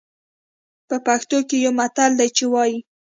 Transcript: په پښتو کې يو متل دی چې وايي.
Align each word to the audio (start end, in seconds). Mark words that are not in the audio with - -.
په 0.87 0.95
پښتو 1.05 1.37
کې 1.47 1.57
يو 1.65 1.71
متل 1.79 2.11
دی 2.19 2.29
چې 2.37 2.45
وايي. 2.53 2.77